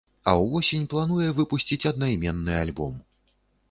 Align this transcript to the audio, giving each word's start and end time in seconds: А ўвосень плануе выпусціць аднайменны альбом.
А 0.29 0.33
ўвосень 0.43 0.87
плануе 0.93 1.29
выпусціць 1.41 1.81
аднайменны 1.93 2.61
альбом. 2.67 3.03